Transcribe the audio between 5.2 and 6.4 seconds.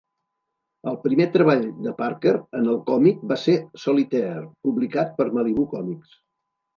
per Malibu Comics.